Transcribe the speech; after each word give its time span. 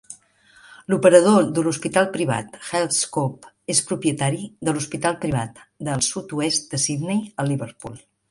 L'operador 0.91 1.49
de 1.57 1.63
l'hospital 1.67 2.07
privat 2.15 2.55
Healthscope 2.69 3.51
és 3.75 3.83
propietari 3.91 4.41
de 4.69 4.75
l'Hospital 4.77 5.19
Privat 5.27 5.61
de 5.89 5.93
el 5.99 6.05
Sud-oest 6.07 6.69
de 6.75 6.81
Sydney 6.87 7.23
a 7.45 7.49
Liverpool. 7.53 8.03